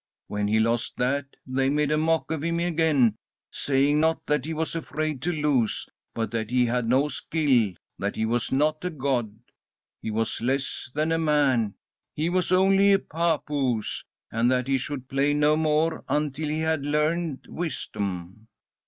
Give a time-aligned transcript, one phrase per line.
[0.25, 3.17] When he lost that, they made a mock of him again,
[3.51, 8.15] saying not that he was afraid to lose, but that he had no skill, that
[8.15, 9.31] he was not a god.
[10.01, 11.75] He was less than a man,
[12.15, 16.83] he was only a papoose, and that he should play no more until he had
[16.83, 18.47] learned wisdom.